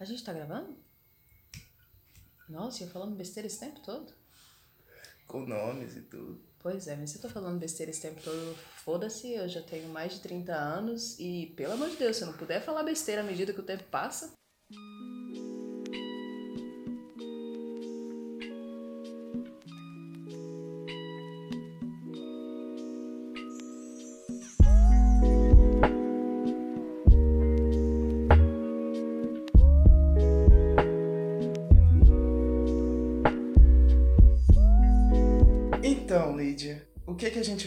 [0.00, 0.74] A gente tá gravando?
[2.48, 4.10] Nossa, eu falando besteira esse tempo todo?
[5.26, 6.40] Com nomes e tudo.
[6.58, 9.90] Pois é, mas se eu tô falando besteira esse tempo todo, foda-se, eu já tenho
[9.90, 13.20] mais de 30 anos e, pelo amor de Deus, se eu não puder falar besteira
[13.20, 14.32] à medida que o tempo passa.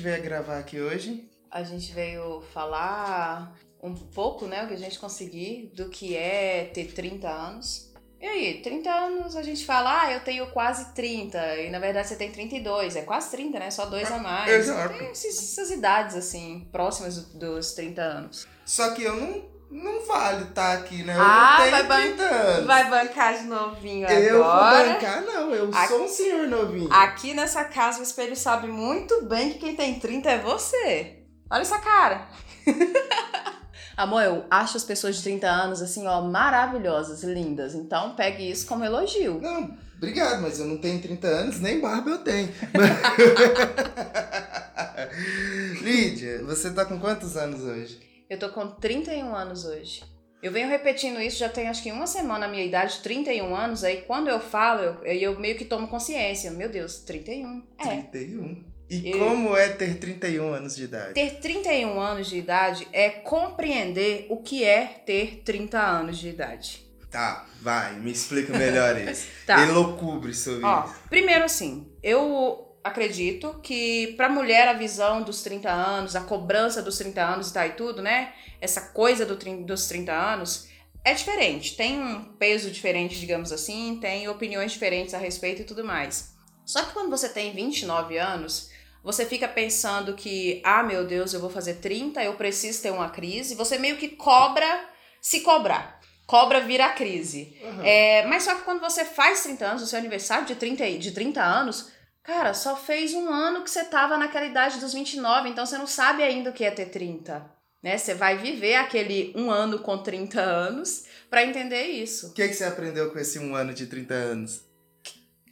[0.03, 1.29] Veio gravar aqui hoje?
[1.49, 6.65] A gente veio falar um pouco, né, o que a gente conseguir do que é
[6.73, 7.91] ter 30 anos.
[8.21, 12.07] E aí, 30 anos a gente fala, ah, eu tenho quase 30, e na verdade
[12.07, 13.69] você tem 32, é quase 30, né?
[13.69, 14.49] Só dois a mais.
[14.49, 14.97] Exato.
[14.97, 18.47] Tem esses- essas idades, assim, próximas do- dos 30 anos.
[18.65, 21.15] Só que eu não, não vale estar aqui, né?
[21.15, 22.65] Eu Ah, não tenho vai ban- 30 anos.
[22.67, 24.93] Vai bancar de novinho Eu vou agora.
[24.93, 25.51] bancar, não.
[25.53, 26.91] Eu Aqui- sou um senhor novinho.
[26.93, 31.19] Aqui nessa casa o espelho sabe muito bem que quem tem 30 é você.
[31.49, 32.27] Olha essa cara.
[33.95, 37.75] Amor, eu acho as pessoas de 30 anos assim, ó, maravilhosas, lindas.
[37.75, 39.39] Então pegue isso como elogio.
[39.39, 42.49] Não, obrigado, mas eu não tenho 30 anos, nem barba eu tenho.
[45.81, 47.99] Lídia, você tá com quantos anos hoje?
[48.29, 50.03] Eu tô com 31 anos hoje.
[50.41, 53.83] Eu venho repetindo isso já tem acho que uma semana a minha idade, 31 anos.
[53.83, 56.51] Aí quando eu falo, eu, eu meio que tomo consciência.
[56.51, 57.63] Meu Deus, 31.
[57.79, 57.83] É.
[58.01, 58.63] 31.
[58.89, 61.13] E Eu- como é ter 31 anos de idade?
[61.13, 66.83] Ter 31 anos de idade é compreender o que é ter 30 anos de idade.
[67.09, 69.27] Tá, vai, me explica melhor isso.
[69.45, 69.61] Tá.
[69.65, 70.95] Elocubre sobre Ó, isso.
[71.09, 76.97] primeiro assim, eu acredito que pra mulher a visão dos 30 anos, a cobrança dos
[76.97, 78.33] 30 anos e tal e tudo, né?
[78.59, 80.67] Essa coisa do, dos 30 anos
[81.03, 81.75] é diferente.
[81.75, 86.33] Tem um peso diferente, digamos assim, tem opiniões diferentes a respeito e tudo mais.
[86.65, 88.69] Só que quando você tem 29 anos,
[89.03, 93.09] você fica pensando que, ah, meu Deus, eu vou fazer 30, eu preciso ter uma
[93.09, 93.55] crise.
[93.55, 94.89] Você meio que cobra
[95.21, 95.99] se cobrar.
[96.25, 97.57] Cobra vira crise.
[97.61, 97.85] Aham.
[97.85, 100.97] É, mas só que quando você faz 30 anos, o seu aniversário de 30, e-
[100.97, 101.91] de 30 anos,
[102.23, 105.87] cara, só fez um ano que você tava naquela idade dos 29, então você não
[105.87, 107.45] sabe ainda o que é ter 30.
[107.83, 107.97] Né?
[107.97, 112.27] Você vai viver aquele um ano com 30 anos pra entender isso.
[112.27, 114.61] O que, que você aprendeu com esse um ano de 30 anos?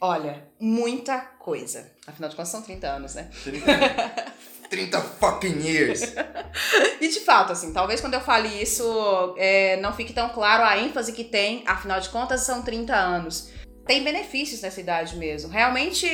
[0.00, 1.92] Olha, muita coisa.
[2.06, 3.30] Afinal de contas, são 30 anos, né?
[3.44, 3.66] 30,
[4.68, 6.00] 30 fucking years.
[7.00, 10.78] E de fato, assim, talvez quando eu fale isso é, não fique tão claro a
[10.78, 13.48] ênfase que tem, afinal de contas, são 30 anos.
[13.86, 15.50] Tem benefícios nessa idade mesmo.
[15.50, 16.06] Realmente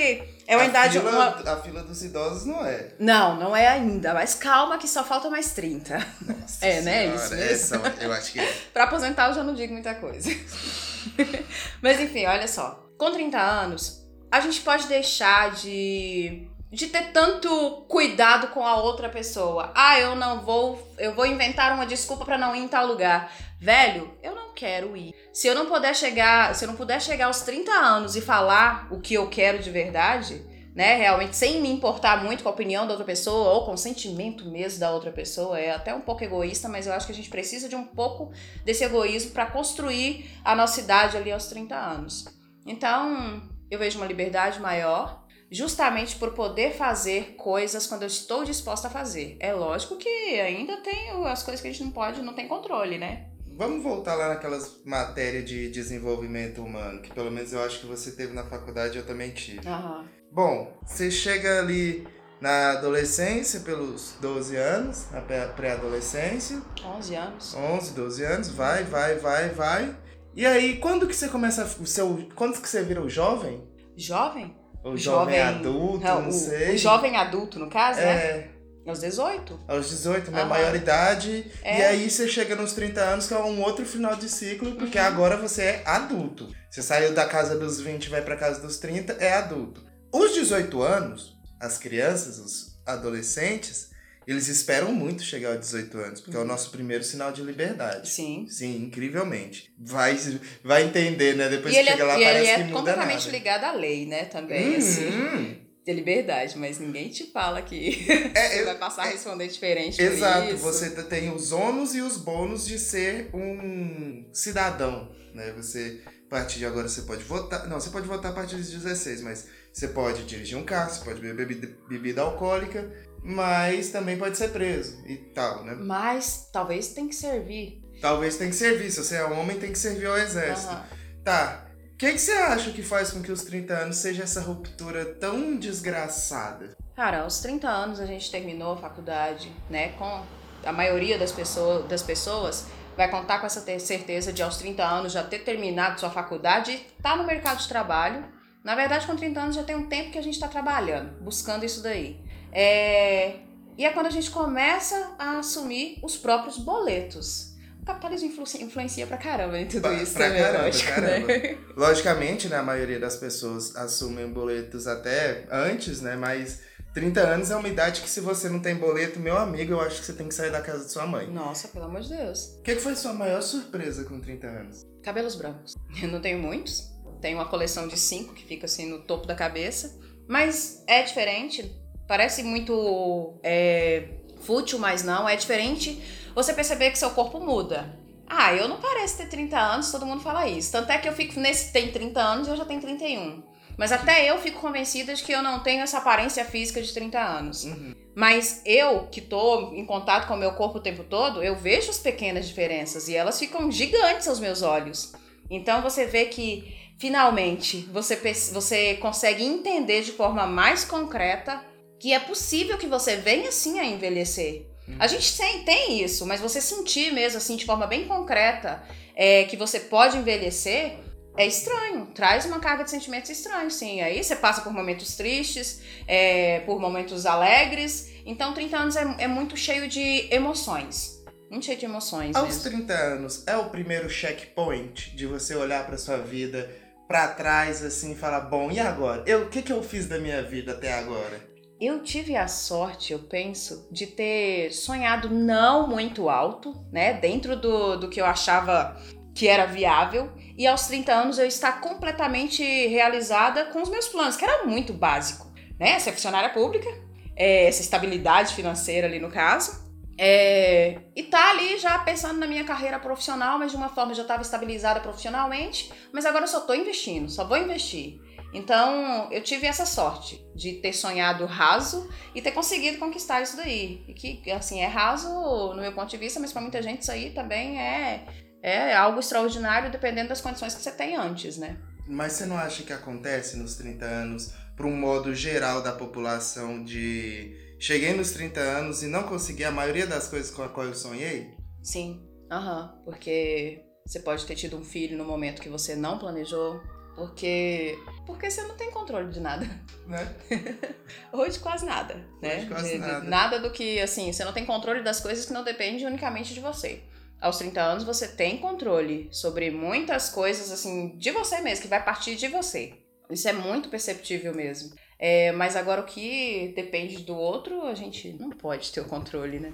[0.46, 0.98] é uma a idade.
[0.98, 2.94] Fila, uma- A fila dos idosos não é.
[2.98, 5.98] Não, não é ainda, mas calma que só falta mais 30.
[6.22, 7.02] Nossa É, né?
[7.02, 7.86] senhora, Isso mesmo.
[7.86, 8.52] Essa, eu acho que é.
[8.72, 10.30] Pra aposentar eu já não digo muita coisa.
[11.82, 12.84] mas enfim, olha só.
[12.96, 19.08] Com 30 anos, a gente pode deixar de de ter tanto cuidado com a outra
[19.08, 19.72] pessoa.
[19.74, 23.32] Ah, eu não vou, eu vou inventar uma desculpa pra não ir em tal lugar.
[23.60, 25.14] Velho, eu não quero ir.
[25.32, 28.86] Se eu não puder chegar, se eu não puder chegar aos 30 anos e falar
[28.90, 32.86] o que eu quero de verdade, né, realmente sem me importar muito com a opinião
[32.86, 36.22] da outra pessoa ou com o sentimento mesmo da outra pessoa, é até um pouco
[36.22, 38.30] egoísta, mas eu acho que a gente precisa de um pouco
[38.64, 42.26] desse egoísmo pra construir a nossa idade ali aos 30 anos.
[42.64, 48.88] Então, eu vejo uma liberdade maior, justamente por poder fazer coisas quando eu estou disposta
[48.88, 49.36] a fazer.
[49.40, 50.08] É lógico que
[50.40, 53.26] ainda tem as coisas que a gente não pode, não tem controle, né?
[53.56, 58.12] Vamos voltar lá naquelas matérias de desenvolvimento humano, que pelo menos eu acho que você
[58.12, 59.66] teve na faculdade eu também tive.
[59.66, 60.06] Aham.
[60.30, 62.06] Bom, você chega ali
[62.40, 67.54] na adolescência, pelos 12 anos, na pré- pré-adolescência, 11 anos.
[67.54, 69.96] 11, 12 anos, vai, vai, vai, vai.
[70.36, 73.66] E aí, quando que você começa o seu, quando que você vira o jovem?
[73.96, 74.54] Jovem?
[74.84, 76.74] O jovem, adulto, não, o, sei.
[76.74, 78.06] O jovem adulto, no caso, né?
[78.06, 78.48] É,
[78.86, 79.60] Aos 18.
[79.68, 81.44] aos 18, minha maioridade.
[81.62, 81.78] É.
[81.78, 84.98] E aí você chega nos 30 anos, que é um outro final de ciclo, porque
[84.98, 85.04] Uhum.
[85.04, 86.48] agora você é adulto.
[86.70, 89.84] Você saiu da casa dos 20 e vai pra casa dos 30, é adulto.
[90.12, 93.90] Os 18 anos, as crianças, os adolescentes,
[94.30, 96.48] eles esperam muito chegar aos 18 anos, porque é o Uhum.
[96.48, 98.08] nosso primeiro sinal de liberdade.
[98.10, 98.46] Sim.
[98.48, 99.72] Sim, incrivelmente.
[99.78, 100.18] Vai,
[100.62, 101.48] vai entender, né?
[101.48, 103.30] Depois e que ele chega é, lá, e ele parece é que muda completamente nada.
[103.38, 104.24] ligado à lei, né?
[104.26, 105.06] Também, assim.
[105.08, 105.68] Uhum.
[105.86, 109.48] De liberdade, mas ninguém te fala que É, você eu- vai passar a é- responder
[109.48, 110.62] diferente por Exato, isso.
[110.62, 115.52] você tem os ônus e os bônus de ser um cidadão, né?
[115.56, 117.66] Você, a partir de agora, você pode votar.
[117.66, 121.02] Não, você pode votar a partir dos 16, mas você pode dirigir um carro, você
[121.02, 122.92] pode beber bebida, bebida alcoólica,
[123.22, 125.74] mas também pode ser preso e tal, né?
[125.74, 127.82] Mas talvez tem que servir.
[128.00, 128.90] Talvez tem que servir.
[128.90, 130.72] Se você é homem, tem que servir ao exército.
[130.72, 130.84] Aham.
[131.24, 131.64] Tá.
[131.92, 135.04] O que, que você acha que faz com que os 30 anos seja essa ruptura
[135.04, 136.76] tão desgraçada?
[136.94, 139.88] Cara, aos 30 anos a gente terminou a faculdade, né?
[139.98, 140.22] Com
[140.64, 142.66] a maioria das pessoas, das pessoas
[142.96, 147.02] vai contar com essa certeza de aos 30 anos já ter terminado sua faculdade e
[147.02, 148.24] tá no mercado de trabalho.
[148.64, 151.64] Na verdade, com 30 anos já tem um tempo que a gente está trabalhando, buscando
[151.64, 152.20] isso daí.
[152.52, 153.36] É...
[153.76, 157.54] E é quando a gente começa a assumir os próprios boletos.
[157.80, 161.26] O capitalismo influ- influencia pra caramba em tudo Pra- isso pra também, caramba, lógico, caramba.
[161.28, 161.58] né?
[161.76, 166.16] Logicamente, né, a maioria das pessoas assumem boletos até antes, né?
[166.16, 166.60] Mas
[166.92, 170.00] 30 anos é uma idade que se você não tem boleto, meu amigo, eu acho
[170.00, 171.28] que você tem que sair da casa de sua mãe.
[171.28, 172.56] Nossa, pelo amor de Deus.
[172.58, 174.82] O que, que foi sua maior surpresa com 30 anos?
[175.04, 175.74] Cabelos brancos.
[176.02, 176.90] Eu não tenho muitos.
[177.22, 179.96] Tenho uma coleção de cinco que fica assim no topo da cabeça.
[180.28, 181.74] Mas é diferente.
[182.08, 184.04] Parece muito é,
[184.40, 185.28] fútil, mas não.
[185.28, 186.02] É diferente
[186.34, 187.94] você perceber que seu corpo muda.
[188.26, 190.72] Ah, eu não pareço ter 30 anos, todo mundo fala isso.
[190.72, 193.42] Tanto é que eu fico nesse tem 30 anos e eu já tenho 31.
[193.76, 197.18] Mas até eu fico convencida de que eu não tenho essa aparência física de 30
[197.20, 197.64] anos.
[197.64, 197.94] Uhum.
[198.14, 201.90] Mas eu, que tô em contato com o meu corpo o tempo todo, eu vejo
[201.90, 205.12] as pequenas diferenças e elas ficam gigantes aos meus olhos.
[205.48, 208.16] Então você vê que finalmente você,
[208.52, 211.62] você consegue entender de forma mais concreta
[211.98, 214.66] que é possível que você venha sim a envelhecer.
[214.98, 218.82] A gente tem, tem isso, mas você sentir mesmo assim de forma bem concreta
[219.14, 220.96] é, que você pode envelhecer
[221.36, 224.00] é estranho, traz uma carga de sentimentos estranhos, sim.
[224.00, 228.10] Aí você passa por momentos tristes, é, por momentos alegres.
[228.26, 231.22] Então, 30 anos é, é muito cheio de emoções.
[231.48, 232.70] Muito cheio de emoções Aos mesmo.
[232.78, 236.68] 30 anos, é o primeiro checkpoint de você olhar pra sua vida
[237.06, 239.22] pra trás assim e falar: bom, e agora?
[239.24, 241.40] Eu, o que, que eu fiz da minha vida até agora?
[241.80, 247.14] Eu tive a sorte, eu penso, de ter sonhado não muito alto, né?
[247.14, 249.00] Dentro do, do que eu achava
[249.32, 250.32] que era viável.
[250.56, 254.92] E aos 30 anos eu estar completamente realizada com os meus planos, que era muito
[254.92, 255.46] básico,
[255.78, 256.00] né?
[256.00, 256.88] Ser funcionária pública,
[257.36, 259.86] é, essa estabilidade financeira ali no caso.
[260.20, 264.22] É, e tá ali já pensando na minha carreira profissional, mas de uma forma já
[264.22, 268.20] estava estabilizada profissionalmente, mas agora eu só tô investindo, só vou investir.
[268.52, 274.02] Então, eu tive essa sorte de ter sonhado raso e ter conseguido conquistar isso daí.
[274.08, 275.28] E que, assim, é raso
[275.74, 278.24] no meu ponto de vista, mas para muita gente isso aí também é,
[278.62, 281.76] é algo extraordinário dependendo das condições que você tem antes, né?
[282.06, 286.82] Mas você não acha que acontece nos 30 anos, para um modo geral da população,
[286.82, 290.86] de cheguei nos 30 anos e não consegui a maioria das coisas com a qual
[290.86, 291.54] eu sonhei?
[291.82, 292.98] Sim, aham.
[293.04, 296.80] Porque você pode ter tido um filho no momento que você não planejou.
[297.18, 297.98] Porque.
[298.26, 299.66] Porque você não tem controle de nada.
[300.08, 300.26] Né?
[301.34, 302.60] Ou de quase nada, né?
[302.60, 303.20] de quase De- de- nada.
[303.28, 306.60] nada do que, assim, você não tem controle das coisas que não dependem unicamente de
[306.60, 307.02] você.
[307.38, 312.02] Aos 30 anos você tem controle sobre muitas coisas, assim, de você mesmo, que vai
[312.02, 312.94] partir de você.
[313.30, 314.94] Isso é muito perceptível mesmo.
[315.18, 319.60] É, mas agora o que depende do outro, a gente não pode ter o controle,
[319.60, 319.72] né?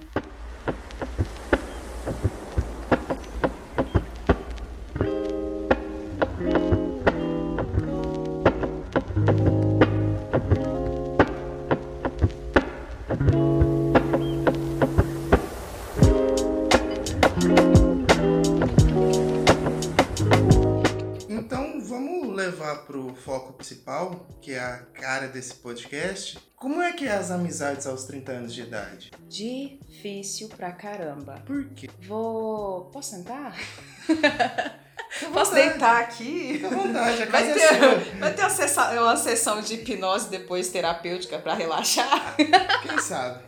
[22.85, 26.37] Levar pro foco principal, que é a cara desse podcast.
[26.55, 29.11] Como é que é as amizades aos 30 anos de idade?
[29.27, 31.41] Difícil pra caramba.
[31.45, 31.89] Por quê?
[32.07, 32.85] Vou.
[32.85, 33.55] Posso sentar?
[35.33, 36.53] Posso deitar aqui?
[36.53, 37.77] Fica à vontade, a Vai é sua.
[37.77, 42.35] ter, vai ter uma, sessão de hipnose depois terapêutica pra relaxar?
[42.35, 43.43] Quem sabe?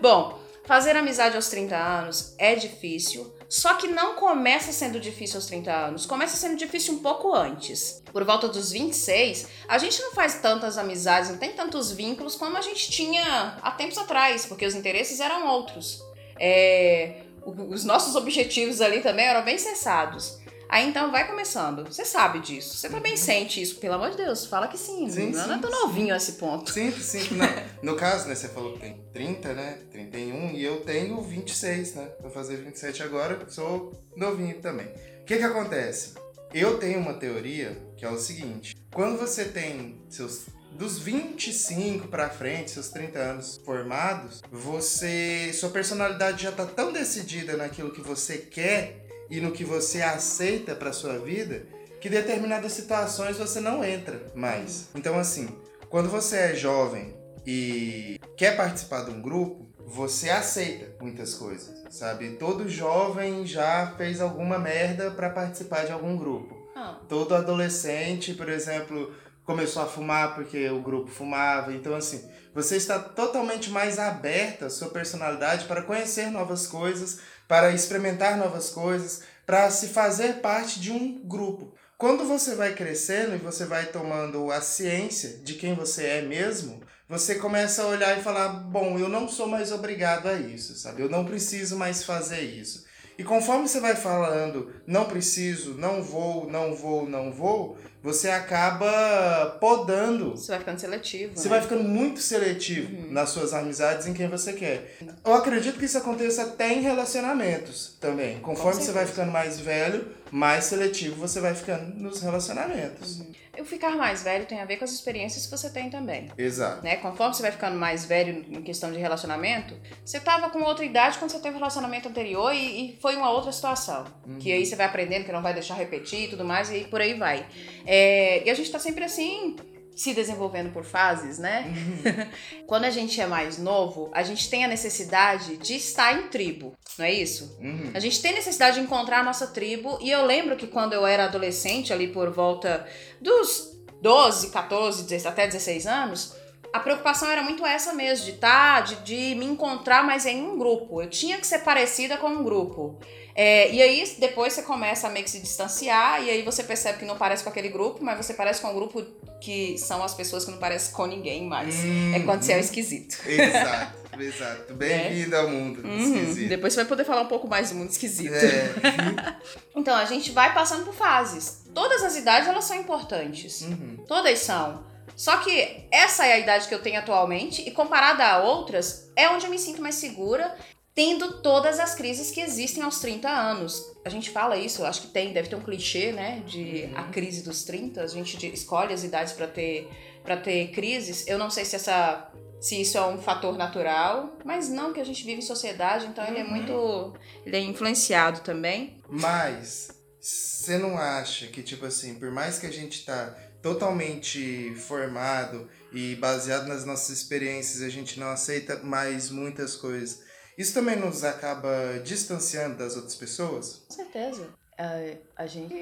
[0.00, 5.46] Bom, fazer amizade aos 30 anos é difícil, só que não começa sendo difícil aos
[5.46, 8.02] 30 anos, começa sendo difícil um pouco antes.
[8.12, 12.56] Por volta dos 26, a gente não faz tantas amizades, não tem tantos vínculos como
[12.56, 16.02] a gente tinha há tempos atrás, porque os interesses eram outros.
[16.38, 20.38] É, os nossos objetivos ali também eram bem cessados.
[20.68, 21.84] Aí então vai começando.
[21.84, 22.76] Você sabe disso.
[22.76, 24.46] Você também sente isso, pelo amor de Deus.
[24.46, 25.08] Fala que sim.
[25.08, 25.80] Sim, não é sim, tão sim.
[25.80, 26.72] novinho a esse ponto.
[26.72, 27.34] Sinto, sinto.
[27.34, 27.46] Não.
[27.82, 29.78] No caso, né, você falou que tem 30, né?
[29.90, 32.08] 31 e eu tenho 26, né?
[32.20, 34.86] Vou fazer 27 agora, sou novinho também.
[35.20, 36.14] O que que acontece?
[36.52, 42.28] Eu tenho uma teoria que é o seguinte: quando você tem seus dos 25 pra
[42.28, 48.38] frente, seus 30 anos formados, você sua personalidade já tá tão decidida naquilo que você
[48.38, 51.66] quer e no que você aceita pra sua vida,
[52.00, 54.88] que determinadas situações você não entra mais.
[54.94, 55.48] Então assim,
[55.88, 57.16] quando você é jovem
[57.46, 62.30] e quer participar de um grupo, você aceita muitas coisas, sabe?
[62.36, 66.56] Todo jovem já fez alguma merda para participar de algum grupo.
[66.74, 66.98] Ah.
[67.08, 69.14] Todo adolescente, por exemplo,
[69.44, 71.72] começou a fumar porque o grupo fumava.
[71.72, 78.36] Então, assim, você está totalmente mais aberta, sua personalidade, para conhecer novas coisas, para experimentar
[78.36, 81.74] novas coisas, para se fazer parte de um grupo.
[81.96, 86.82] Quando você vai crescendo e você vai tomando a ciência de quem você é mesmo,
[87.08, 91.02] você começa a olhar e falar: bom, eu não sou mais obrigado a isso, sabe?
[91.02, 92.84] Eu não preciso mais fazer isso.
[93.16, 99.56] E conforme você vai falando, não preciso, não vou, não vou, não vou, você acaba
[99.58, 100.32] podando.
[100.32, 101.32] Você vai ficando seletivo.
[101.34, 101.54] Você né?
[101.54, 103.10] vai ficando muito seletivo Uhum.
[103.12, 104.98] nas suas amizades em quem você quer.
[105.24, 108.38] Eu acredito que isso aconteça até em relacionamentos também.
[108.40, 113.22] Conforme você vai ficando mais velho, mais seletivo você vai ficando nos relacionamentos.
[113.56, 116.28] O ficar mais velho tem a ver com as experiências que você tem também.
[116.36, 116.82] Exato.
[116.82, 116.96] Né?
[116.96, 121.18] Conforme você vai ficando mais velho em questão de relacionamento, você tava com outra idade
[121.18, 124.06] quando você teve o relacionamento anterior e, e foi uma outra situação.
[124.40, 127.00] Que aí você vai aprendendo que não vai deixar repetir e tudo mais, e por
[127.00, 127.46] aí vai.
[127.86, 129.54] É, e a gente tá sempre assim,
[129.94, 131.72] se desenvolvendo por fases, né?
[132.66, 136.76] Quando a gente é mais novo, a gente tem a necessidade de estar em tribo,
[136.98, 137.56] não é isso?
[137.60, 137.90] Uhum.
[137.94, 139.98] A gente tem necessidade de encontrar a nossa tribo.
[140.00, 142.86] E eu lembro que quando eu era adolescente, ali por volta
[143.20, 143.72] dos
[144.02, 146.36] 12, 14, 16, até 16 anos,
[146.72, 150.58] a preocupação era muito essa mesmo, de tá, de, de me encontrar, mas em um
[150.58, 151.00] grupo.
[151.00, 152.98] Eu tinha que ser parecida com um grupo.
[153.34, 156.98] É, e aí depois você começa a meio que se distanciar, e aí você percebe
[157.00, 159.02] que não parece com aquele grupo, mas você parece com um grupo
[159.40, 161.74] que são as pessoas que não parecem com ninguém mais.
[162.14, 163.16] É quando você é o esquisito.
[163.28, 164.74] Exato, exato.
[164.78, 165.98] Bem-vindo ao mundo Uhum.
[165.98, 166.48] esquisito.
[166.48, 168.32] Depois você vai poder falar um pouco mais do mundo esquisito.
[168.34, 169.34] É.
[169.76, 171.64] Então, a gente vai passando por fases.
[171.74, 173.62] Todas as idades, elas são importantes.
[173.62, 173.98] Uhum.
[174.06, 174.84] Todas são.
[175.16, 179.28] Só que essa é a idade que eu tenho atualmente e comparada a outras, é
[179.28, 180.56] onde eu me sinto mais segura,
[180.94, 183.92] tendo todas as crises que existem aos 30 anos.
[184.04, 187.04] A gente fala isso, eu acho que tem, deve ter um clichê, né, de a
[187.04, 189.88] crise dos 30, a gente escolhe as idades para ter
[190.22, 191.26] para ter crises.
[191.26, 195.04] Eu não sei se essa se isso é um fator natural, mas não que a
[195.04, 197.12] gente vive em sociedade, então ele é muito
[197.44, 198.96] ele é influenciado também.
[199.08, 205.68] Mas você não acha que, tipo assim, por mais que a gente tá totalmente formado
[205.92, 210.22] e baseado nas nossas experiências, a gente não aceita mais muitas coisas.
[210.56, 213.84] Isso também nos acaba distanciando das outras pessoas?
[213.88, 214.48] Com certeza.
[214.76, 215.74] É, a gente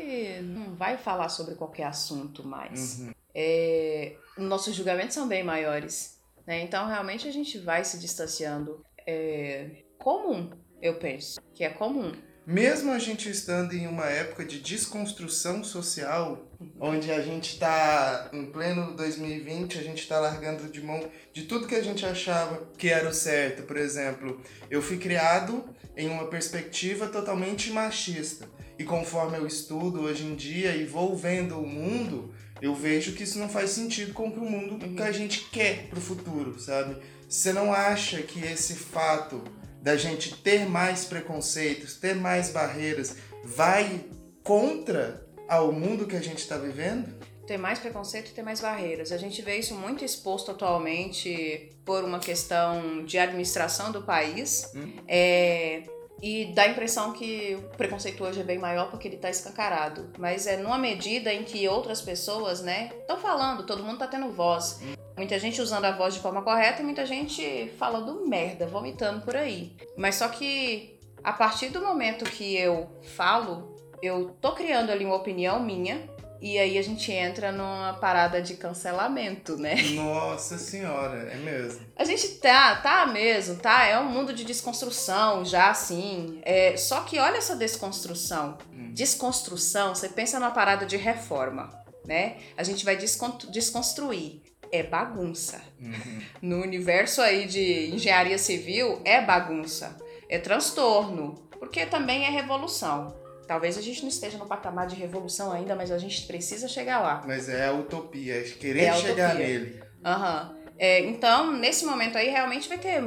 [0.43, 3.00] não vai falar sobre qualquer assunto mais.
[3.00, 3.12] Uhum.
[3.35, 6.21] É, nossos julgamentos são bem maiores.
[6.47, 6.61] Né?
[6.62, 8.85] Então, realmente, a gente vai se distanciando.
[9.07, 10.50] É comum,
[10.81, 12.12] eu penso, que é comum.
[12.45, 16.45] Mesmo a gente estando em uma época de desconstrução social,
[16.81, 21.69] onde a gente está em pleno 2020, a gente está largando de mão de tudo
[21.69, 23.63] que a gente achava que era o certo.
[23.63, 25.65] Por exemplo, eu fui criado
[25.97, 28.49] em uma perspectiva totalmente machista.
[28.77, 33.23] E conforme eu estudo hoje em dia e vou vendo o mundo, eu vejo que
[33.23, 36.97] isso não faz sentido com o o mundo que a gente quer pro futuro, sabe?
[37.29, 39.45] Você não acha que esse fato
[39.83, 44.05] da gente ter mais preconceitos, ter mais barreiras, vai
[44.45, 47.12] contra ao mundo que a gente está vivendo?
[47.47, 49.11] Ter mais preconceito e ter mais barreiras.
[49.11, 54.71] A gente vê isso muito exposto atualmente por uma questão de administração do país.
[54.75, 54.93] Hum.
[55.09, 55.83] É,
[56.23, 60.09] e dá a impressão que o preconceito hoje é bem maior porque ele está escancarado.
[60.17, 64.31] Mas é numa medida em que outras pessoas, né, estão falando, todo mundo está tendo
[64.31, 64.81] voz.
[65.17, 69.37] Muita gente usando a voz de forma correta e muita gente falando merda, vomitando por
[69.37, 69.73] aí.
[69.97, 75.17] Mas só que a partir do momento que eu falo, eu tô criando ali uma
[75.17, 76.09] opinião minha.
[76.43, 79.77] E aí a gente entra numa parada de cancelamento, né?
[79.95, 81.87] Nossa senhora, é mesmo.
[81.95, 83.87] A gente tá, tá mesmo, tá?
[83.87, 86.41] É um mundo de desconstrução já, assim.
[86.43, 88.59] É, só que olha essa desconstrução.
[88.73, 88.91] Hum.
[88.93, 91.71] Desconstrução, você pensa numa parada de reforma,
[92.05, 92.39] né?
[92.57, 94.43] A gente vai descon- desconstruir.
[94.73, 95.61] É bagunça.
[95.81, 96.23] Uhum.
[96.41, 99.97] No universo aí de engenharia civil, é bagunça.
[100.29, 101.47] É transtorno.
[101.61, 103.15] Porque também é revolução.
[103.53, 107.01] Talvez a gente não esteja no patamar de revolução ainda, mas a gente precisa chegar
[107.01, 107.23] lá.
[107.27, 109.47] Mas é a utopia, é querer É chegar utopia.
[109.47, 109.83] nele.
[110.03, 110.57] Aham.
[110.79, 113.03] É, então, nesse momento aí, realmente vai ter.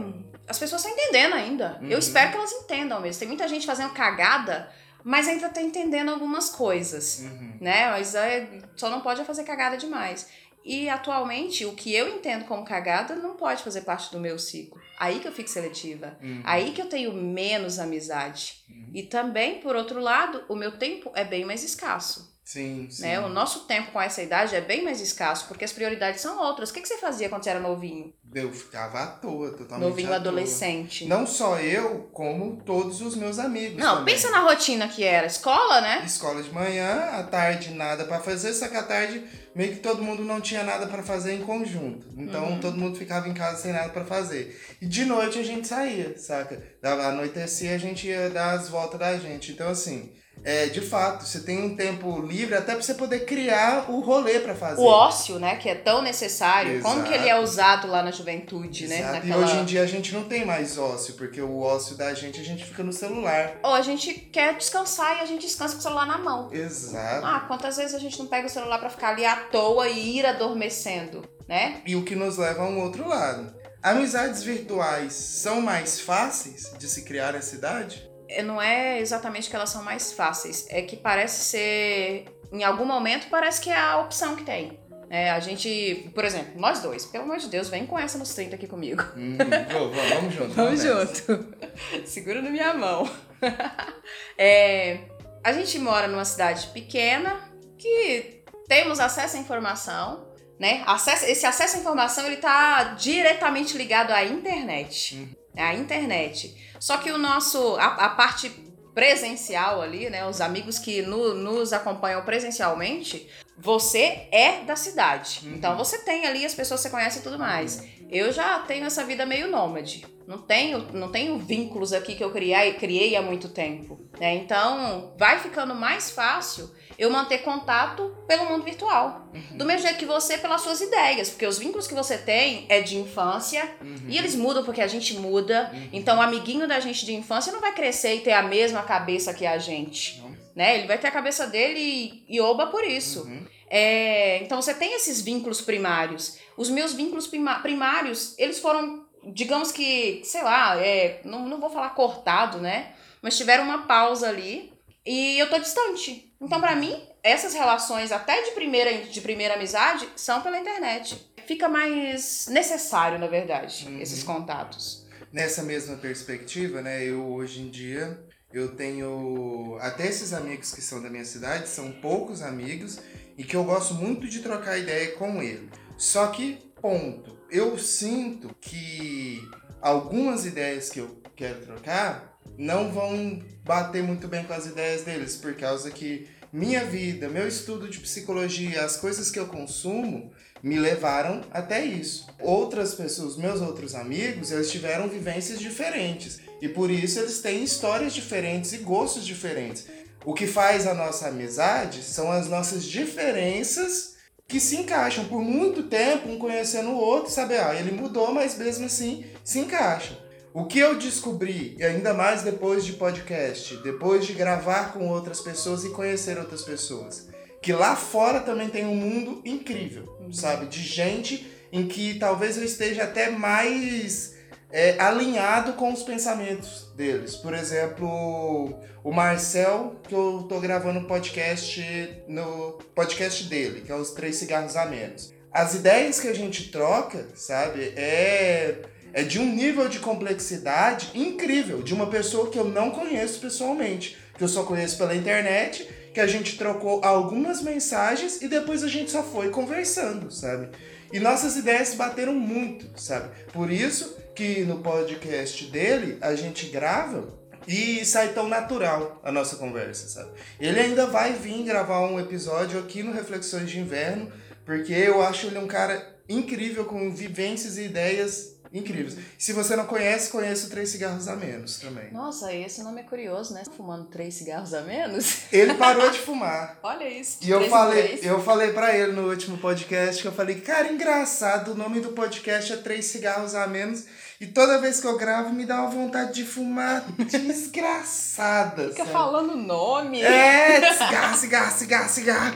[0.47, 1.79] As pessoas estão entendendo ainda.
[1.81, 1.89] Uhum.
[1.89, 3.17] Eu espero que elas entendam mesmo.
[3.17, 4.69] Tem muita gente fazendo cagada,
[5.03, 7.57] mas ainda tá entendendo algumas coisas, Uhum.
[7.59, 7.89] né?
[7.89, 10.27] Mas é, só não pode fazer cagada demais.
[10.63, 14.79] E atualmente, o que eu entendo como cagada não pode fazer parte do meu ciclo.
[14.97, 16.17] Aí que eu fico seletiva.
[16.21, 16.41] Uhum.
[16.43, 18.63] Aí que eu tenho menos amizade.
[18.69, 18.91] Uhum.
[18.93, 22.34] E também, por outro lado, o meu tempo é bem mais escasso.
[22.45, 23.01] Sim, sim.
[23.01, 23.19] Né?
[23.19, 26.69] O nosso tempo com essa idade é bem mais escasso, porque as prioridades são outras.
[26.69, 28.13] O que, que você fazia quando você era novinho?
[28.35, 31.05] Eu ficava à toa, totalmente Novinho à adolescente.
[31.05, 34.13] Não só eu, como todos os meus amigos Não, também.
[34.13, 35.25] pensa na rotina que era.
[35.25, 36.03] Escola, né?
[36.05, 39.23] Escola de manhã, à tarde nada pra fazer, só que à tarde
[39.55, 42.07] meio que todo mundo não tinha nada pra fazer em conjunto.
[42.15, 42.59] Então Uhum.
[42.59, 44.61] todo mundo ficava em casa sem nada pra fazer.
[44.79, 46.61] E de noite a gente saía, saca?
[46.83, 49.51] Anoitecia, a gente ia dar as voltas da gente.
[49.51, 50.13] Então assim,
[50.45, 54.39] é, de fato, você tem um tempo livre até pra você poder criar o rolê
[54.39, 54.79] pra fazer.
[54.79, 55.55] O ócio, né?
[55.55, 56.83] Que é tão necessário.
[56.83, 57.43] Como que ele é Exato.
[57.43, 58.99] usado lá na juventude, né?
[58.99, 59.13] Exato.
[59.13, 59.41] Naquela...
[59.41, 62.39] E hoje em dia a gente não tem mais ócio, porque o ócio da gente
[62.39, 63.57] a gente fica no celular.
[63.63, 66.53] Ou a gente quer descansar e a gente descansa com o celular na mão.
[66.53, 67.25] Exato.
[67.25, 70.19] Ah, quantas vezes a gente não pega o celular pra ficar ali à toa e
[70.19, 71.81] ir adormecendo, né?
[71.87, 73.51] E o que nos leva a um outro lado.
[73.81, 78.07] Amizades virtuais são mais fáceis de se criar na cidade?
[78.27, 82.85] É, Não é exatamente que elas são mais fáceis, é que parece ser, em algum
[82.85, 84.79] momento, parece que é a opção que tem.
[85.09, 88.33] É, a gente, por exemplo, nós dois, pelo amor de Deus, vem com essa nos
[88.33, 89.03] 30 aqui comigo.
[89.15, 90.53] Hum, vamos, vamos, vamos junto.
[90.53, 91.55] Vamos junto.
[92.05, 93.09] Segura na minha mão.
[94.37, 94.99] É,
[95.43, 97.39] a gente mora numa cidade pequena
[97.77, 100.27] que temos acesso à informação,
[100.59, 100.83] né?
[100.85, 105.37] Acesso, esse acesso à informação ele tá diretamente ligado à internet.
[105.55, 106.55] É a internet.
[106.79, 107.75] Só que o nosso.
[107.77, 108.49] A, a parte
[108.93, 110.25] presencial ali, né?
[110.27, 115.41] Os amigos que no- nos acompanham presencialmente, você é da cidade.
[115.43, 115.53] Uhum.
[115.55, 117.83] Então você tem ali as pessoas que você conhece e tudo mais.
[118.09, 120.05] Eu já tenho essa vida meio nômade.
[120.27, 123.99] Não tenho, não tenho vínculos aqui que eu criei, criei há muito tempo.
[124.19, 124.35] Né?
[124.35, 129.29] Então, vai ficando mais fácil eu manter contato pelo mundo virtual.
[129.33, 129.57] Uhum.
[129.57, 131.29] Do mesmo jeito que você, pelas suas ideias.
[131.29, 133.69] Porque os vínculos que você tem é de infância.
[133.81, 134.05] Uhum.
[134.07, 135.71] E eles mudam porque a gente muda.
[135.73, 135.89] Uhum.
[135.93, 139.33] Então, o amiguinho da gente de infância não vai crescer e ter a mesma cabeça
[139.33, 140.19] que a gente.
[140.21, 140.35] Não.
[140.55, 140.77] Né?
[140.77, 143.23] Ele vai ter a cabeça dele e, e oba por isso.
[143.23, 143.45] Uhum.
[143.69, 146.37] É, então você tem esses vínculos primários.
[146.55, 151.89] Os meus vínculos primários, eles foram, digamos que, sei lá, é, não, não vou falar
[151.89, 152.93] cortado, né?
[153.21, 154.71] Mas tiveram uma pausa ali
[155.05, 156.24] e eu tô distante.
[156.41, 161.31] Então, pra mim, essas relações, até de primeira, de primeira amizade, são pela internet.
[161.47, 164.01] Fica mais necessário, na verdade, Uhum.
[164.01, 165.05] esses contatos.
[165.31, 168.19] Nessa mesma perspectiva, né, eu hoje em dia,
[168.53, 172.99] eu tenho até esses amigos que são da minha cidade, são poucos amigos
[173.37, 175.69] e que eu gosto muito de trocar ideia com ele.
[175.97, 179.41] Só que, ponto, eu sinto que
[179.81, 185.35] algumas ideias que eu quero trocar não vão bater muito bem com as ideias deles,
[185.35, 190.31] por causa que minha vida, meu estudo de psicologia, as coisas que eu consumo
[190.63, 192.27] me levaram até isso.
[192.39, 198.13] Outras pessoas, meus outros amigos, eles tiveram vivências diferentes e por isso eles têm histórias
[198.13, 199.87] diferentes e gostos diferentes.
[200.25, 204.15] O que faz a nossa amizade são as nossas diferenças
[204.47, 207.55] que se encaixam por muito tempo, um conhecendo o outro, sabe?
[207.55, 210.24] Ah, ele mudou, mas mesmo assim se encaixam.
[210.55, 215.41] O que eu descobri, e ainda mais depois de podcast, depois de gravar com outras
[215.41, 217.27] pessoas e conhecer outras pessoas,
[217.61, 220.67] que lá fora também tem um mundo incrível, sabe?
[220.67, 224.37] De gente em que talvez eu esteja até mais
[224.71, 227.35] é, alinhado com os pensamentos deles.
[227.35, 231.83] Por exemplo, o Marcel, que eu tô gravando um podcast
[232.29, 235.33] no podcast dele, que é os Três Cigarros a Menos.
[235.51, 241.81] As ideias que a gente troca, sabe, é, é de um nível de complexidade incrível,
[241.81, 246.19] de uma pessoa que eu não conheço pessoalmente, que eu só conheço pela internet, que
[246.19, 250.67] a gente trocou algumas mensagens e depois a gente só foi conversando, sabe?
[251.13, 253.29] E nossas ideias se bateram muito, sabe?
[253.53, 257.33] Por isso que no podcast dele a gente grava
[257.65, 260.31] e sai tão natural a nossa conversa, sabe?
[260.59, 264.29] Ele ainda vai vir gravar um episódio aqui no Reflexões de Inverno,
[264.65, 269.17] porque eu acho ele um cara incrível com vivências e ideias incríveis.
[269.37, 272.11] Se você não conhece, conheça o Três Cigarros a Menos também.
[272.11, 273.63] Nossa, esse nome é curioso, né?
[273.75, 275.43] Fumando três cigarros a menos?
[275.51, 276.77] Ele parou de fumar.
[276.83, 277.37] Olha isso.
[277.41, 281.71] E eu falei, eu falei para ele no último podcast que eu falei, cara, engraçado,
[281.71, 284.05] o nome do podcast é Três Cigarros a Menos.
[284.39, 288.89] E toda vez que eu gravo me dá uma vontade de fumar desgraçada.
[288.89, 289.11] Fica sabe?
[289.11, 290.21] falando nome.
[290.21, 292.55] É, cigarro, cigarro, cigarro, cigarro.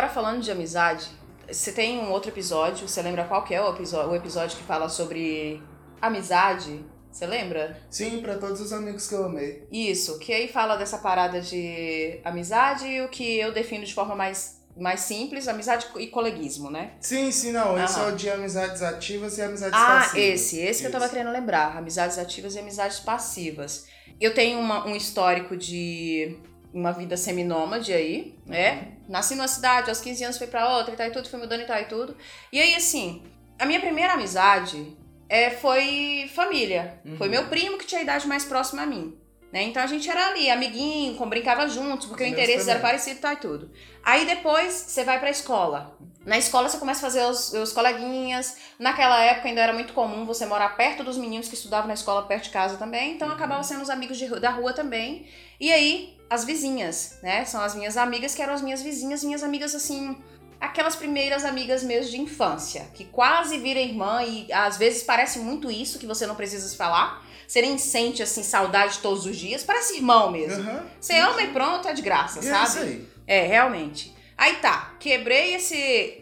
[0.00, 1.06] agora falando de amizade,
[1.46, 4.62] você tem um outro episódio, você lembra qual que é o episódio, o episódio que
[4.64, 5.62] fala sobre
[6.00, 6.82] amizade?
[7.12, 7.76] Você lembra?
[7.90, 9.66] Sim, para todos os amigos que eu amei.
[9.70, 14.14] Isso, que aí fala dessa parada de amizade e o que eu defino de forma
[14.16, 16.92] mais, mais simples, amizade e coleguismo, né?
[17.00, 17.76] Sim, sim, não.
[17.82, 18.12] Esse é Aham.
[18.12, 20.16] o de amizades ativas e amizades Ah, passivas.
[20.24, 21.76] esse, esse que eu tava querendo lembrar.
[21.76, 23.86] Amizades ativas e amizades passivas.
[24.20, 26.38] Eu tenho uma- um histórico de
[26.72, 28.92] uma vida seminômade aí, né?
[29.08, 31.60] Nasci numa cidade, aos 15 anos fui pra outra, e tal e tudo, fui mudando
[31.62, 32.16] e tal e tudo.
[32.52, 33.22] E aí, assim,
[33.58, 34.96] a minha primeira amizade
[35.28, 37.00] é, foi família.
[37.04, 37.16] Uhum.
[37.16, 39.16] Foi meu primo que tinha a idade mais próxima a mim.
[39.52, 39.64] Né?
[39.64, 42.74] Então a gente era ali, amiguinho, com- brincava juntos, porque Os o interesse também.
[42.74, 43.70] era parecido e tal e tudo.
[44.04, 45.98] Aí depois você vai pra escola.
[46.24, 48.56] Na escola você começa a fazer os, os coleguinhas.
[48.78, 52.22] Naquela época ainda era muito comum você morar perto dos meninos que estudavam na escola
[52.28, 53.14] perto de casa também.
[53.14, 55.26] Então acabava sendo os amigos de da rua também.
[55.58, 57.44] E aí, as vizinhas, né?
[57.44, 60.16] São as minhas amigas que eram as minhas vizinhas, minhas amigas assim.
[60.60, 65.70] Aquelas primeiras amigas mesmo de infância, que quase vira irmã e às vezes parece muito
[65.70, 67.26] isso que você não precisa se falar.
[67.48, 70.62] Você nem sente assim saudade todos os dias, parece irmão mesmo.
[70.62, 70.86] Aham.
[71.00, 72.68] Você ama e pronto, é de graça, E é sabe?
[72.68, 73.08] isso aí.
[73.26, 74.14] É, realmente.
[74.38, 75.74] Aí tá, quebrei esse,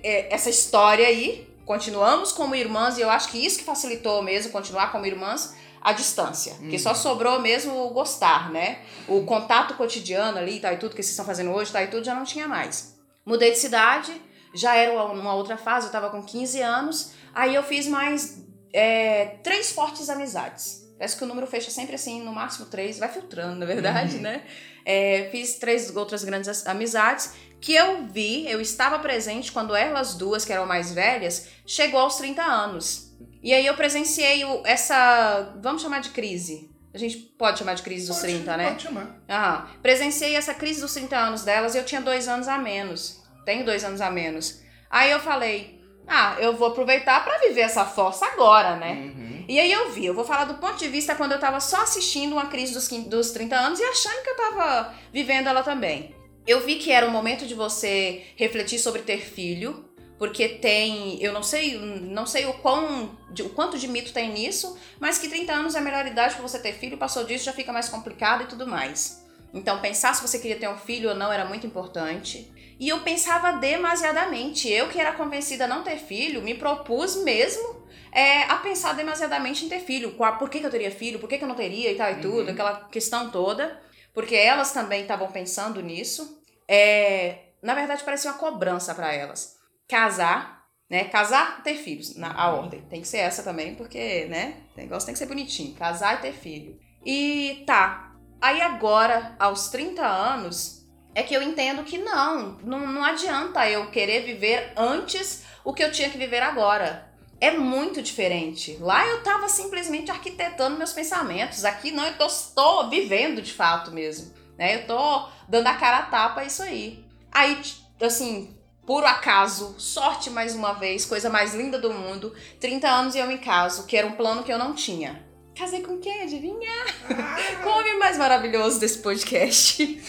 [0.03, 4.51] é, essa história aí, continuamos como irmãs, e eu acho que isso que facilitou mesmo
[4.53, 6.55] continuar como irmãs, a distância.
[6.55, 6.79] Que Uhum.
[6.79, 8.79] só sobrou mesmo o gostar, né?
[9.07, 12.05] O contato cotidiano ali, tal e tudo que vocês estão fazendo hoje, tal e tudo,
[12.05, 12.97] já não tinha mais.
[13.25, 14.13] Mudei de cidade,
[14.55, 19.37] já era uma, outra fase, eu tava com 15 anos, aí eu fiz mais é,
[19.43, 20.87] três fortes amizades.
[20.99, 24.23] Parece que o número fecha sempre assim, no máximo três, vai filtrando, na verdade, Uhum.
[24.23, 24.43] né?
[24.85, 30.45] É, fiz três outras grandes amizades que eu vi, eu estava presente quando elas duas,
[30.45, 33.08] que eram mais velhas, chegou aos 30 anos.
[33.43, 36.71] E aí eu presenciei o- essa, vamos chamar de crise.
[36.93, 38.71] A gente pode chamar de crise dos Pode- 30, né?
[38.71, 39.21] Pode chamar.
[39.29, 39.69] Aham.
[39.83, 43.23] Presenciei essa crise dos 30 anos delas e eu tinha dois anos a menos.
[43.45, 44.61] Tenho dois anos a menos.
[44.91, 48.93] Aí eu falei, ah, eu vou aproveitar pra viver essa força agora, né?
[48.93, 49.45] Uhum.
[49.49, 51.83] E aí eu vi, eu vou falar do ponto de vista quando eu tava só
[51.83, 56.15] assistindo uma crise dos, dos 30 anos e achando que eu tava vivendo ela também.
[56.47, 59.88] Eu vi que era o momento de você refletir sobre ter filho,
[60.19, 64.33] porque tem, eu não sei, não sei o quão, de- o quanto de mito tem
[64.33, 67.45] nisso, mas que 30 anos é a melhor idade para você ter filho, passou disso
[67.45, 69.25] já fica mais complicado e tudo mais.
[69.55, 72.53] Então pensar se você queria ter um filho ou não era muito importante.
[72.79, 74.69] E eu pensava demasiadamente.
[74.71, 79.65] Eu que era convencida a não ter filho, me propus mesmo é, a pensar demasiadamente
[79.65, 80.13] em ter filho.
[80.13, 81.19] Qual- Por que, que eu teria filho?
[81.19, 82.43] Por que, que eu não teria e tal e tudo?
[82.45, 82.51] Uhum.
[82.51, 83.81] Aquela questão toda.
[84.15, 86.41] Porque elas também estavam pensando nisso.
[86.67, 89.58] É, na verdade, parecia uma cobrança para elas.
[89.89, 91.05] Casar, né?
[91.05, 92.17] Casar, ter filhos.
[92.17, 92.83] Na, a ordem.
[92.83, 94.57] Tem que ser essa também, porque, né?
[94.77, 95.75] O negócio tem que ser bonitinho.
[95.75, 96.79] Casar e ter filho.
[97.05, 98.13] E tá.
[98.41, 103.91] Aí agora, aos 30 anos, é que eu entendo que não, não, não adianta eu
[103.91, 107.09] querer viver antes o que eu tinha que viver agora.
[107.41, 108.77] É muito diferente.
[108.81, 111.65] Lá eu tava simplesmente arquitetando meus pensamentos.
[111.65, 114.33] Aqui não, eu tô, tô vivendo de fato mesmo.
[114.57, 114.77] Né?
[114.77, 117.05] Eu tô dando a cara a tapa, é isso aí.
[117.31, 117.61] Aí,
[118.01, 118.58] assim,
[118.89, 122.33] por acaso, sorte mais uma vez, coisa mais linda do mundo.
[122.59, 125.23] 30 anos e eu me caso, que era um plano que eu não tinha.
[125.55, 126.23] Casei com quem?
[126.23, 126.71] Adivinha?
[127.63, 130.01] Com o homem mais maravilhoso desse podcast.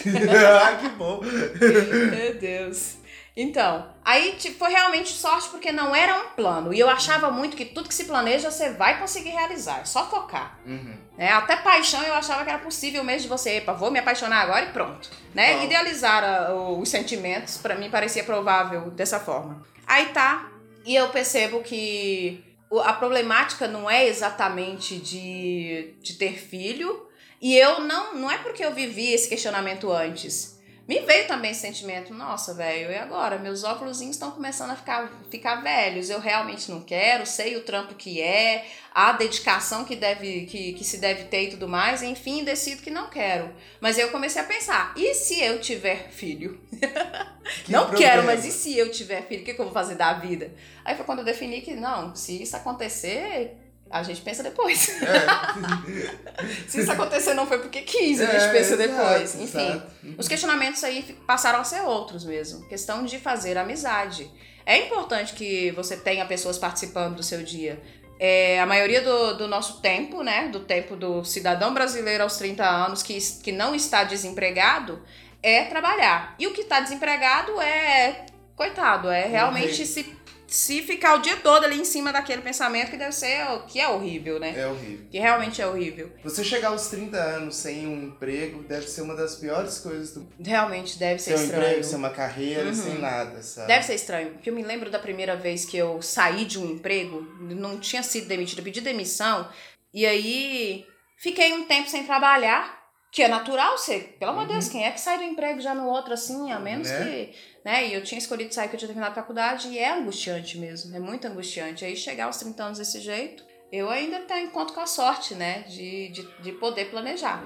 [0.64, 1.20] ah, que bom.
[1.20, 2.94] Meu Deus.
[3.36, 6.72] Então, aí tipo, foi realmente sorte porque não era um plano.
[6.72, 9.80] E eu achava muito que tudo que se planeja você vai conseguir realizar.
[9.80, 10.58] É só focar.
[10.66, 10.96] Uhum.
[11.16, 11.30] Né?
[11.32, 14.64] Até paixão eu achava que era possível mesmo de você, epa, vou me apaixonar agora
[14.66, 15.10] e pronto.
[15.34, 15.54] Né?
[15.58, 15.64] Bom.
[15.64, 19.64] Idealizar ah, o- os sentimentos, pra mim parecia provável dessa forma.
[19.86, 20.48] Aí tá,
[20.84, 22.44] e eu percebo que
[22.84, 27.06] a problemática não é exatamente de, de ter filho,
[27.42, 30.59] e eu não, não é porque eu vivi esse questionamento antes.
[30.90, 33.38] Me veio também esse sentimento, nossa, velho, e agora?
[33.38, 37.94] Meus óculos estão começando a ficar, ficar velhos, eu realmente não quero, sei o trampo
[37.94, 42.42] que é, a dedicação que, deve, que, que se deve ter e tudo mais, enfim,
[42.42, 43.54] decido que não quero.
[43.80, 46.60] Mas eu comecei a pensar, e se eu tiver filho?
[47.68, 47.98] Não problema.
[47.98, 49.42] quero, mas e se eu tiver filho?
[49.42, 50.54] O que, que eu vou fazer da vida?
[50.84, 53.56] Aí foi quando eu defini que não, se isso acontecer,
[53.90, 54.88] a gente pensa depois.
[55.02, 56.68] É.
[56.68, 59.34] se isso acontecer não foi porque quis, a gente É, pensa exato, depois.
[59.34, 59.68] Enfim.
[59.68, 59.92] exato.
[60.16, 62.66] Os questionamentos aí passaram a ser outros mesmo.
[62.68, 64.30] Questão de fazer amizade.
[64.64, 67.82] É importante que você tenha pessoas participando do seu dia.
[68.18, 70.48] É, a maioria do, do nosso tempo, né?
[70.48, 75.02] Do tempo do cidadão brasileiro aos 30 anos que, que não está desempregado,
[75.42, 76.36] é trabalhar.
[76.38, 78.26] E o que está desempregado é.
[78.54, 80.02] Coitado, é realmente se,
[80.52, 83.40] se ficar o dia todo ali em cima daquele pensamento que deve ser.
[83.52, 84.52] o- que é horrível, né?
[84.58, 85.06] É horrível.
[85.10, 86.10] Que realmente é horrível.
[86.24, 90.28] Você chegar aos 30 anos sem um emprego deve ser uma das piores coisas do
[90.44, 91.64] Realmente deve ser sem um estranho.
[91.66, 92.74] emprego, sem uma carreira, Uhum.
[92.74, 93.68] sem nada, sabe?
[93.68, 96.66] Deve ser estranho, porque eu me lembro da primeira vez que eu saí de um
[96.72, 99.48] emprego, não tinha sido demitida, eu pedi demissão.
[99.94, 100.84] E aí,
[101.16, 102.79] fiquei um tempo sem trabalhar,
[103.10, 104.16] que é natural ser.
[104.18, 104.72] Pelo amor de Deus, Uhum.
[104.72, 107.04] quem é que sai do emprego já no outro assim, a menos Né?
[107.04, 107.34] que.
[107.64, 107.88] Né?
[107.88, 110.94] E eu tinha escolhido sair que eu tinha terminado a faculdade e é angustiante mesmo,
[110.96, 111.84] é muito angustiante.
[111.84, 115.64] Aí chegar aos 30 anos desse jeito, eu ainda tenho conto com a sorte, né?
[115.68, 117.42] De, de, de poder planejar.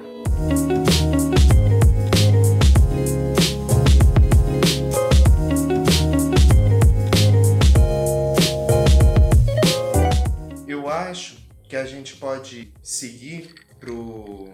[10.67, 11.37] Eu acho
[11.69, 14.51] que a gente pode seguir pro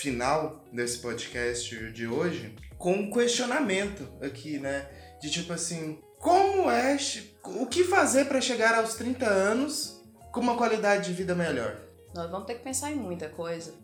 [0.00, 4.88] final desse podcast de hoje com um questionamento aqui, né?
[5.20, 6.96] De tipo assim, como é,
[7.44, 11.78] o que fazer para chegar aos 30 anos com uma qualidade de vida melhor?
[12.14, 13.74] Nós vamos ter que pensar em muita coisa.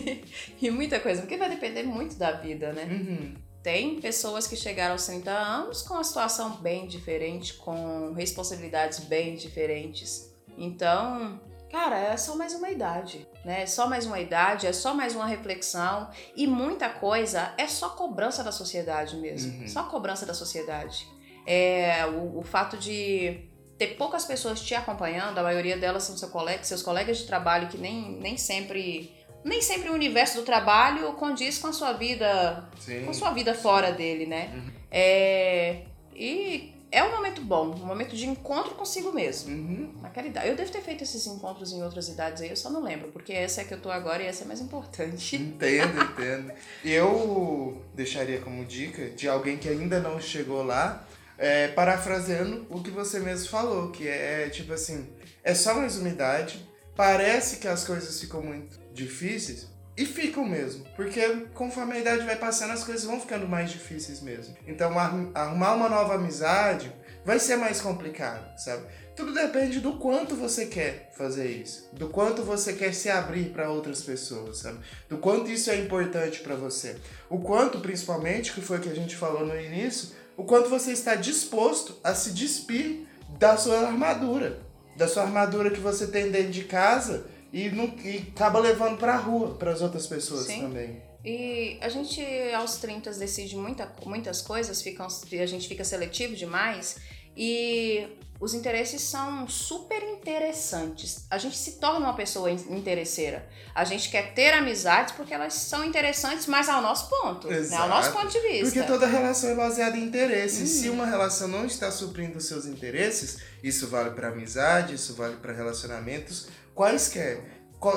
[0.60, 2.84] e muita coisa, porque vai depender muito da vida, né?
[2.84, 3.34] Uhum.
[3.62, 9.34] Tem pessoas que chegaram aos 30 anos com uma situação bem diferente, com responsabilidades bem
[9.36, 10.30] diferentes.
[10.58, 11.40] Então,
[11.74, 13.62] cara, é só mais uma idade, né?
[13.62, 17.88] É só mais uma idade, é só mais uma reflexão e muita coisa é só
[17.88, 19.60] cobrança da sociedade mesmo.
[19.60, 19.66] Uhum.
[19.66, 21.04] Só cobrança da sociedade.
[21.44, 23.40] É o, o fato de
[23.76, 27.66] ter poucas pessoas te acompanhando, a maioria delas são seu colega, seus colegas de trabalho
[27.66, 29.12] que nem, nem sempre
[29.44, 33.04] nem sempre o universo do trabalho condiz com a sua vida Sim.
[33.04, 34.52] com sua vida fora dele, né?
[34.54, 34.70] Uhum.
[34.92, 35.82] É,
[36.14, 39.52] e é um momento bom, um momento de encontro consigo mesmo.
[39.52, 39.94] Uhum.
[40.00, 40.48] Naquela idade.
[40.48, 43.32] Eu devo ter feito esses encontros em outras idades aí, eu só não lembro, porque
[43.32, 45.34] essa é que eu tô agora e essa é mais importante.
[45.34, 46.52] Entendo, entendo.
[46.84, 51.04] Eu deixaria como dica de alguém que ainda não chegou lá,
[51.36, 55.08] é, parafraseando o que você mesmo falou, que é tipo assim,
[55.42, 60.84] é só mais uma idade, parece que as coisas ficam muito difíceis, e ficam mesmo,
[60.96, 64.56] porque conforme a idade vai passando, as coisas vão ficando mais difíceis mesmo.
[64.66, 66.92] Então, arrum- arrumar uma nova amizade
[67.24, 68.84] vai ser mais complicado, sabe?
[69.14, 73.70] Tudo depende do quanto você quer fazer isso, do quanto você quer se abrir para
[73.70, 74.80] outras pessoas, sabe?
[75.08, 76.96] Do quanto isso é importante para você.
[77.30, 80.90] O quanto, principalmente, que foi o que a gente falou no início, o quanto você
[80.90, 83.06] está disposto a se despir
[83.38, 84.58] da sua armadura,
[84.96, 89.14] da sua armadura que você tem dentro de casa e, não, e acaba levando para
[89.14, 90.62] a rua, para as outras pessoas Sim.
[90.62, 91.00] também.
[91.24, 92.20] E a gente,
[92.52, 96.96] aos 30, decide muita, muitas coisas, ficam, a gente fica seletivo demais
[97.36, 98.08] e
[98.40, 101.26] os interesses são super interessantes.
[101.30, 103.48] A gente se torna uma pessoa in- interesseira.
[103.72, 107.54] A gente quer ter amizades porque elas são interessantes, mas ao nosso ponto, né?
[107.54, 107.88] ao Exato.
[107.88, 108.64] nosso ponto de vista.
[108.64, 110.64] Porque toda relação é baseada em interesse.
[110.64, 110.66] Hum.
[110.66, 115.36] Se uma relação não está suprindo os seus interesses, isso vale para amizade, isso vale
[115.36, 117.40] para relacionamentos quaisquer.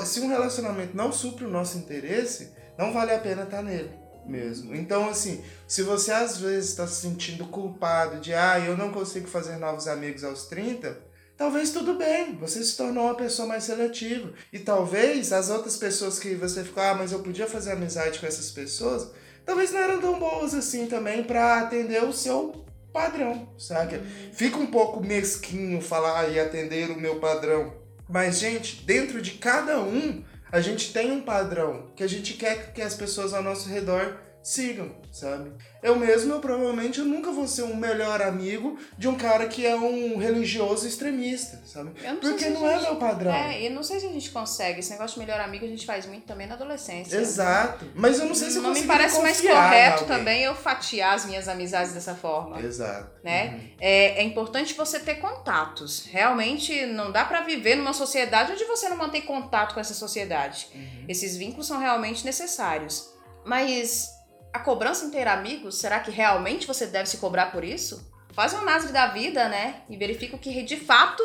[0.06, 3.90] Se um relacionamento não supre o nosso interesse, não vale a pena estar nele
[4.26, 4.76] mesmo.
[4.76, 9.28] Então, assim, se você às vezes está se sentindo culpado de, ah, eu não consigo
[9.28, 10.98] fazer novos amigos aos 30,
[11.38, 14.34] talvez tudo bem, você se tornou uma pessoa mais seletiva.
[14.52, 18.26] E talvez as outras pessoas que você ficou, ah, mas eu podia fazer amizade com
[18.28, 19.10] essas pessoas,
[19.46, 24.02] talvez não eram tão boas assim também para atender o seu padrão, sabe?
[24.34, 27.87] Fica um pouco mesquinho falar "Ah, e atender o meu padrão.
[28.10, 32.72] Mas, gente, dentro de cada um, a gente tem um padrão que a gente quer
[32.74, 35.52] que as pessoas ao nosso redor sigam, sabe?
[35.84, 39.66] Eu mesmo, eu provavelmente eu nunca vou ser um melhor amigo de um cara que
[39.66, 41.92] é um religioso extremista, sabe?
[42.02, 43.34] Não Porque não é gente- meu padrão.
[43.34, 44.80] É, e não sei se a gente consegue.
[44.80, 47.18] Esse negócio de melhor amigo a gente faz muito também na adolescência.
[47.18, 47.86] Exato.
[47.94, 51.26] Mas eu não sei se eu Não me parece mais correto também eu fatiar as
[51.26, 52.60] minhas amizades dessa forma.
[52.62, 53.12] Exato.
[53.24, 53.48] Né?
[53.54, 53.70] Uhum.
[53.82, 56.06] É, é importante você ter contatos.
[56.10, 60.68] Realmente não dá pra viver numa sociedade onde você não mantém contato com essa sociedade.
[60.74, 61.06] Uhum.
[61.10, 63.10] Esses vínculos são realmente necessários.
[63.46, 64.17] Mas
[64.58, 68.06] a cobrança em ter amigos, será que realmente você deve se cobrar por isso?
[68.34, 69.82] Faz uma análise da vida, né?
[69.90, 71.24] E verifica o que de fato.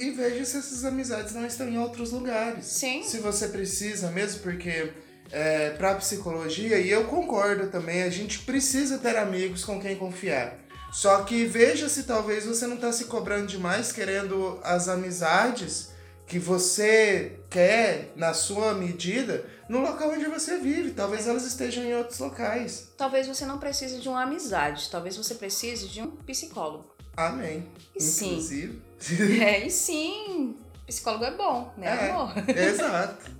[0.00, 2.66] E veja se essas amizades não estão em outros lugares.
[2.66, 3.02] Sim.
[3.04, 4.92] Se você precisa mesmo, porque
[5.30, 10.56] é, para psicologia, e eu concordo também, a gente precisa ter amigos com quem confiar.
[10.90, 15.90] Só que veja se talvez você não está se cobrando demais, querendo as amizades
[16.28, 20.90] que você quer na sua medida no local onde você vive.
[20.90, 22.92] Talvez elas estejam em outros locais.
[22.96, 26.94] Talvez você não precise de uma amizade, talvez você precise de um psicólogo.
[27.16, 27.66] Amém.
[27.96, 28.32] E sim.
[28.32, 28.88] Inclusive.
[29.40, 30.56] É, e sim,
[30.88, 32.10] psicólogo é bom, né, É.
[32.10, 32.32] amor?
[32.48, 33.30] Exato.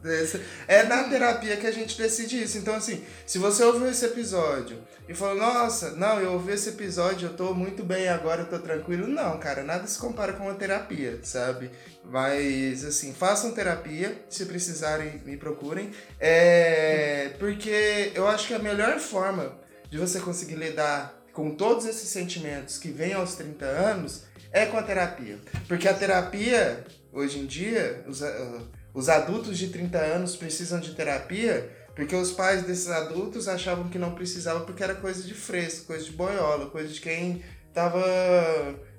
[0.68, 2.58] É na terapia que a gente decide isso.
[2.58, 7.28] Então, assim, se você ouviu esse episódio e falou, nossa, não, eu ouvi esse episódio,
[7.28, 9.06] eu tô muito bem agora, eu tô tranquilo.
[9.08, 11.70] Não, cara, nada se compara com a terapia, sabe?
[12.04, 15.90] Mas, assim, façam terapia, se precisarem, me procurem.
[16.20, 17.30] É.
[17.38, 19.52] Porque eu acho que a melhor forma
[19.90, 24.76] de você conseguir lidar com todos esses sentimentos que vêm aos 30 anos é com
[24.78, 25.38] a terapia.
[25.66, 28.62] Porque a terapia, hoje em dia, os, ah,
[28.94, 33.98] Os adultos de 30 anos precisam de terapia porque os pais desses adultos achavam que
[33.98, 37.42] não precisava porque era coisa de fresco, coisa de boiola, coisa de quem
[37.74, 38.00] tava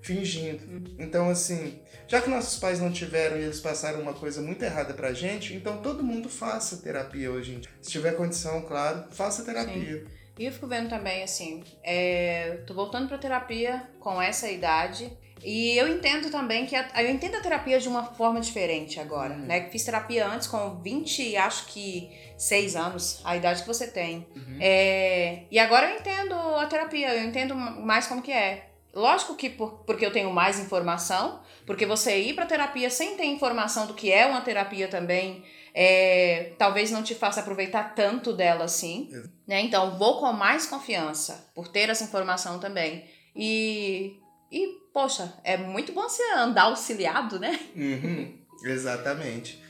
[0.02, 0.94] fingindo.
[1.00, 4.94] Então, assim, já que nossos pais não tiveram e eles passaram uma coisa muito errada
[4.94, 7.62] pra gente, então todo mundo faça terapia hoje.
[7.82, 10.00] Se tiver condição, claro, faça terapia.
[10.00, 10.20] Sim.
[10.38, 15.12] E eu fico vendo também, assim, é, tô voltando pra terapia com essa idade.
[15.44, 19.34] E eu entendo também que a, eu entendo a terapia de uma forma diferente agora,
[19.34, 19.46] Uhum.
[19.46, 19.70] né?
[19.72, 24.28] Fiz terapia antes com 20, acho que 6 anos, a idade que você tem.
[24.36, 24.58] Uhum.
[24.60, 28.66] É, e agora eu entendo a terapia, eu entendo mais como que é.
[28.94, 33.26] Lógico que por, porque eu tenho mais informação, porque você ir pra terapia sem ter
[33.26, 35.44] informação do que é uma terapia também,
[35.76, 39.08] é, talvez não te faça aproveitar tanto dela assim.
[39.48, 39.62] Né?
[39.62, 43.06] Então, vou com mais confiança por ter essa informação também.
[43.36, 44.18] E,
[44.52, 47.60] e, poxa, é muito bom você andar auxiliado, né?
[47.76, 49.62] Uhum, exatamente.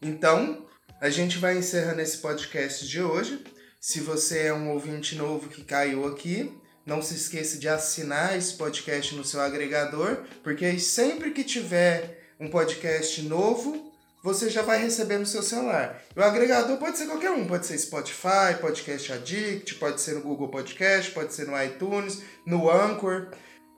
[0.00, 0.67] Então,
[1.00, 3.44] a gente vai encerrando esse podcast de hoje.
[3.80, 6.52] Se você é um ouvinte novo que caiu aqui,
[6.84, 12.48] não se esqueça de assinar esse podcast no seu agregador, porque sempre que tiver um
[12.48, 13.92] podcast novo,
[14.24, 16.02] você já vai receber no seu celular.
[16.16, 20.48] O agregador pode ser qualquer um, pode ser Spotify, Podcast Addict, pode ser no Google
[20.48, 23.28] Podcast, pode ser no iTunes, no Anchor.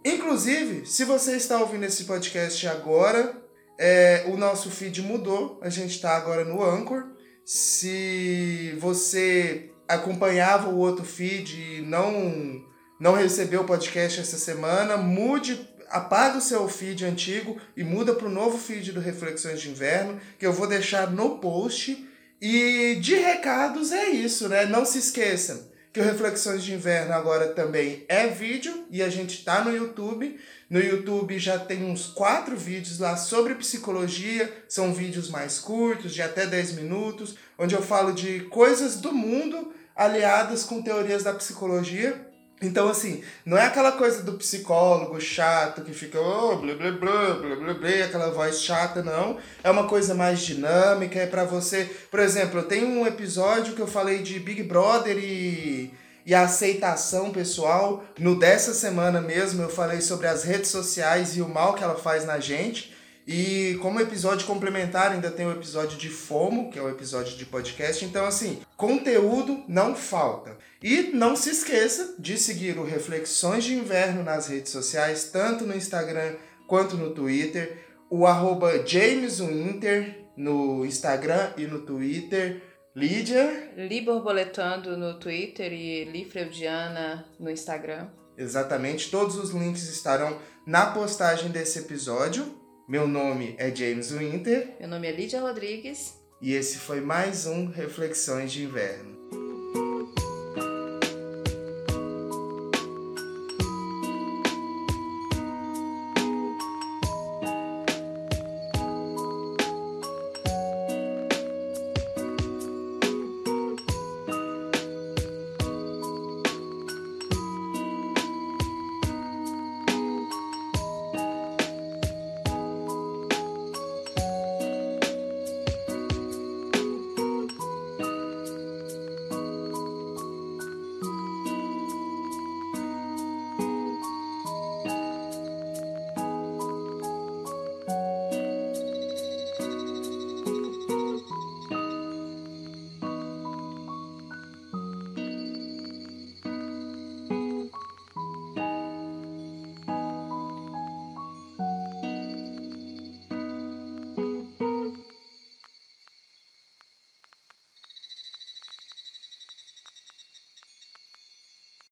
[0.02, 3.36] Inclusive, se você está ouvindo esse podcast agora,
[3.82, 7.02] é, o nosso feed mudou, a gente está agora no Anchor.
[7.46, 12.62] Se você acompanhava o outro feed e não,
[13.00, 18.26] não recebeu o podcast essa semana, mude, apaga o seu feed antigo e muda para
[18.26, 22.06] o novo feed do Reflexões de Inverno, que eu vou deixar no post.
[22.38, 24.66] E de recados é isso, né?
[24.66, 29.44] Não se esqueçam que o Reflexões de Inverno agora também é vídeo e a gente
[29.44, 30.38] tá no YouTube.
[30.68, 36.22] No YouTube já tem uns quatro vídeos lá sobre psicologia, são vídeos mais curtos, de
[36.22, 42.29] até 10 minutos, onde eu falo de coisas do mundo aliadas com teorias da psicologia.
[42.62, 47.34] Então, assim, não é aquela coisa do psicólogo chato que fica oh, blá blá blá
[47.34, 49.38] blá blá blá, aquela voz chata, não.
[49.64, 51.88] É uma coisa mais dinâmica, é para você.
[52.10, 55.90] Por exemplo, eu tenho um episódio que eu falei de Big Brother e,
[56.26, 58.04] e a aceitação pessoal.
[58.18, 61.96] No dessa semana mesmo, eu falei sobre as redes sociais e o mal que ela
[61.96, 62.94] faz na gente.
[63.32, 67.46] E como episódio complementar, ainda tem o episódio de FOMO, que é o episódio de
[67.46, 68.04] podcast.
[68.04, 70.58] Então, assim, conteúdo não falta.
[70.82, 75.76] E não se esqueça de seguir o Reflexões de Inverno nas redes sociais, tanto no
[75.76, 76.34] Instagram
[76.66, 77.78] quanto no Twitter.
[78.10, 82.60] O arroba JamesWinter no Instagram e no Twitter.
[82.96, 88.08] Lídia, Li Borboletando no Twitter e Li Freudiana no Instagram.
[88.36, 92.58] exatamente, todos os links estarão na postagem desse episódio.
[92.90, 96.14] Meu nome é James Winter Meu nome é Lídia Rodrigues.
[96.42, 99.19] e esse foi mais um Reflexões de Inverno.